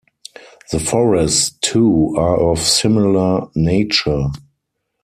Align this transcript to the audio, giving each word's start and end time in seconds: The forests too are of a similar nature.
The 0.71 0.79
forests 0.79 1.51
too 1.61 2.15
are 2.17 2.35
of 2.39 2.57
a 2.57 2.61
similar 2.63 3.49
nature. 3.53 4.29